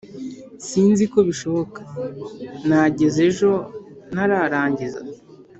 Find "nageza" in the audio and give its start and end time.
2.67-3.19